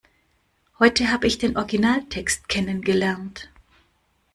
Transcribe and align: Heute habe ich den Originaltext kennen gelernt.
Heute 0.79 1.11
habe 1.11 1.27
ich 1.27 1.37
den 1.37 1.57
Originaltext 1.57 2.49
kennen 2.49 2.81
gelernt. 2.81 3.51